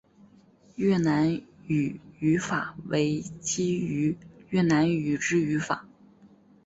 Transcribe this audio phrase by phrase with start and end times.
[0.77, 4.17] 越南语语法为基于
[4.49, 5.85] 越南语之语法。